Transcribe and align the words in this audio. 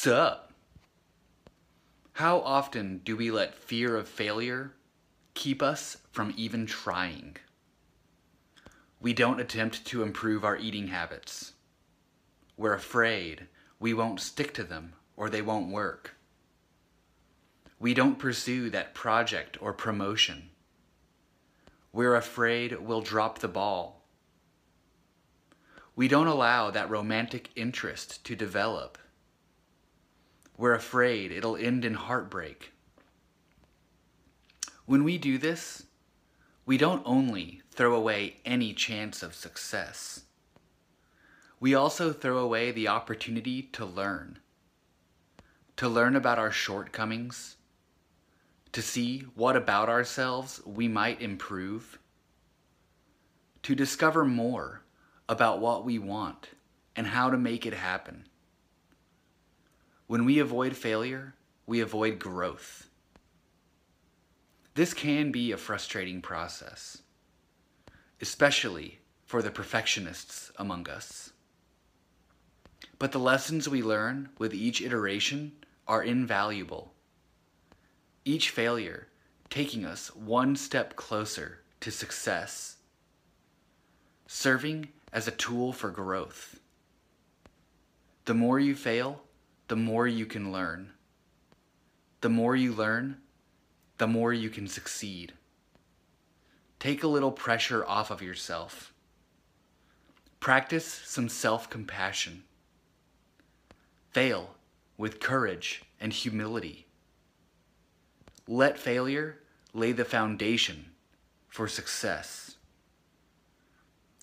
Sup? 0.00 0.52
How 2.12 2.38
often 2.38 2.98
do 2.98 3.16
we 3.16 3.32
let 3.32 3.56
fear 3.56 3.96
of 3.96 4.06
failure 4.06 4.74
keep 5.34 5.60
us 5.60 5.96
from 6.12 6.32
even 6.36 6.66
trying? 6.66 7.36
We 9.00 9.12
don't 9.12 9.40
attempt 9.40 9.84
to 9.86 10.04
improve 10.04 10.44
our 10.44 10.56
eating 10.56 10.86
habits. 10.86 11.54
We're 12.56 12.74
afraid 12.74 13.48
we 13.80 13.92
won't 13.92 14.20
stick 14.20 14.54
to 14.54 14.62
them 14.62 14.92
or 15.16 15.28
they 15.28 15.42
won't 15.42 15.72
work. 15.72 16.14
We 17.80 17.92
don't 17.92 18.20
pursue 18.20 18.70
that 18.70 18.94
project 18.94 19.60
or 19.60 19.72
promotion. 19.72 20.50
We're 21.92 22.14
afraid 22.14 22.78
we'll 22.78 23.00
drop 23.00 23.40
the 23.40 23.48
ball. 23.48 24.04
We 25.96 26.06
don't 26.06 26.28
allow 26.28 26.70
that 26.70 26.88
romantic 26.88 27.50
interest 27.56 28.24
to 28.26 28.36
develop. 28.36 28.96
We're 30.58 30.74
afraid 30.74 31.32
it'll 31.32 31.56
end 31.56 31.84
in 31.84 31.94
heartbreak. 31.94 32.72
When 34.84 35.04
we 35.04 35.16
do 35.16 35.38
this, 35.38 35.84
we 36.66 36.76
don't 36.76 37.02
only 37.06 37.62
throw 37.70 37.94
away 37.94 38.38
any 38.44 38.74
chance 38.74 39.22
of 39.22 39.34
success, 39.34 40.22
we 41.60 41.74
also 41.74 42.12
throw 42.12 42.38
away 42.38 42.70
the 42.70 42.88
opportunity 42.88 43.62
to 43.62 43.84
learn. 43.84 44.38
To 45.76 45.88
learn 45.88 46.14
about 46.14 46.38
our 46.38 46.52
shortcomings, 46.52 47.56
to 48.72 48.82
see 48.82 49.20
what 49.34 49.56
about 49.56 49.88
ourselves 49.88 50.60
we 50.64 50.88
might 50.88 51.20
improve, 51.20 51.98
to 53.62 53.74
discover 53.74 54.24
more 54.24 54.82
about 55.28 55.60
what 55.60 55.84
we 55.84 55.98
want 55.98 56.50
and 56.94 57.06
how 57.06 57.30
to 57.30 57.38
make 57.38 57.64
it 57.64 57.74
happen. 57.74 58.26
When 60.08 60.24
we 60.24 60.38
avoid 60.38 60.74
failure, 60.74 61.34
we 61.66 61.80
avoid 61.80 62.18
growth. 62.18 62.88
This 64.74 64.94
can 64.94 65.30
be 65.30 65.52
a 65.52 65.58
frustrating 65.58 66.22
process, 66.22 67.02
especially 68.18 69.00
for 69.26 69.42
the 69.42 69.50
perfectionists 69.50 70.50
among 70.56 70.88
us. 70.88 71.34
But 72.98 73.12
the 73.12 73.20
lessons 73.20 73.68
we 73.68 73.82
learn 73.82 74.30
with 74.38 74.54
each 74.54 74.80
iteration 74.80 75.52
are 75.86 76.02
invaluable. 76.02 76.94
Each 78.24 78.48
failure 78.48 79.08
taking 79.50 79.84
us 79.84 80.08
one 80.16 80.56
step 80.56 80.96
closer 80.96 81.60
to 81.80 81.90
success, 81.90 82.78
serving 84.26 84.88
as 85.12 85.28
a 85.28 85.32
tool 85.32 85.74
for 85.74 85.90
growth. 85.90 86.60
The 88.24 88.34
more 88.34 88.58
you 88.58 88.74
fail, 88.74 89.22
the 89.68 89.76
more 89.76 90.06
you 90.06 90.24
can 90.24 90.50
learn. 90.50 90.90
The 92.22 92.30
more 92.30 92.56
you 92.56 92.72
learn, 92.72 93.18
the 93.98 94.06
more 94.06 94.32
you 94.32 94.48
can 94.48 94.66
succeed. 94.66 95.34
Take 96.80 97.02
a 97.02 97.08
little 97.08 97.32
pressure 97.32 97.84
off 97.86 98.10
of 98.10 98.22
yourself. 98.22 98.92
Practice 100.40 100.86
some 100.86 101.28
self 101.28 101.68
compassion. 101.68 102.44
Fail 104.10 104.54
with 104.96 105.20
courage 105.20 105.82
and 106.00 106.12
humility. 106.12 106.86
Let 108.46 108.78
failure 108.78 109.40
lay 109.74 109.92
the 109.92 110.04
foundation 110.04 110.86
for 111.46 111.68
success. 111.68 112.56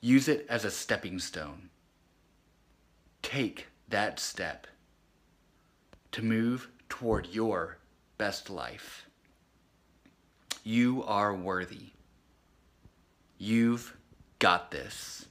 Use 0.00 0.26
it 0.26 0.46
as 0.48 0.64
a 0.64 0.70
stepping 0.70 1.18
stone. 1.20 1.70
Take 3.22 3.68
that 3.88 4.18
step 4.18 4.66
to 6.12 6.22
move 6.22 6.68
toward 6.88 7.26
your 7.26 7.78
best 8.16 8.50
life. 8.50 9.06
You 10.64 11.04
are 11.04 11.34
worthy. 11.34 11.90
You've 13.38 13.96
got 14.38 14.70
this. 14.70 15.26